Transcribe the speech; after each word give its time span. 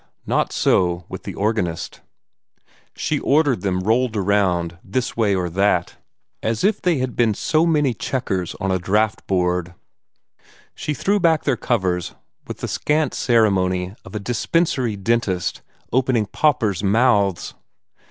Not 0.25 0.51
so 0.51 1.05
with 1.09 1.25
the 1.25 1.35
organist. 1.35 2.01
She 2.95 3.19
ordered 3.19 3.61
them 3.61 3.81
rolled 3.81 4.17
around 4.17 4.79
this 4.83 5.15
way 5.15 5.35
or 5.35 5.47
that, 5.51 5.97
as 6.41 6.63
if 6.63 6.81
they 6.81 6.97
had 6.97 7.15
been 7.15 7.35
so 7.35 7.67
many 7.67 7.93
checkers 7.93 8.55
on 8.59 8.71
a 8.71 8.79
draught 8.79 9.21
board. 9.27 9.75
She 10.73 10.95
threw 10.95 11.19
back 11.19 11.43
their 11.43 11.55
covers 11.55 12.15
with 12.47 12.61
the 12.61 12.67
scant 12.67 13.13
ceremony 13.13 13.93
of 14.03 14.15
a 14.15 14.19
dispensary 14.19 14.95
dentist 14.95 15.61
opening 15.93 16.25
paupers' 16.25 16.81
mouths. 16.83 17.53